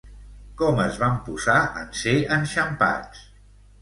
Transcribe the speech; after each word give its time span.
Com 0.61 0.79
es 0.85 0.95
van 1.03 1.19
posar 1.29 1.57
en 1.83 1.93
ser 2.01 2.17
enxampats? 2.39 3.23